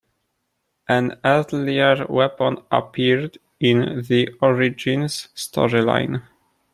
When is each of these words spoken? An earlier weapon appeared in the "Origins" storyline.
An 0.89 1.19
earlier 1.23 2.07
weapon 2.09 2.57
appeared 2.71 3.37
in 3.59 4.01
the 4.01 4.29
"Origins" 4.41 5.27
storyline. 5.35 6.23